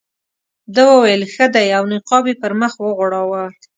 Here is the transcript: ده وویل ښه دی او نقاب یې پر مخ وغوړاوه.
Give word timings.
ده 0.73 0.81
وویل 0.91 1.21
ښه 1.33 1.45
دی 1.55 1.67
او 1.77 1.83
نقاب 1.93 2.23
یې 2.29 2.35
پر 2.41 2.51
مخ 2.61 2.73
وغوړاوه. 2.79 3.43